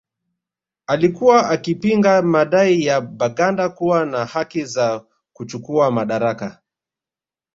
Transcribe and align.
Alikuwa 0.87 1.49
akipinga 1.49 2.21
madai 2.21 2.83
ya 2.85 3.01
Baganda 3.01 3.69
kuwa 3.69 4.05
na 4.05 4.25
haki 4.25 4.65
za 4.65 5.05
kuchukuwa 5.33 5.91
madaraka 5.91 6.61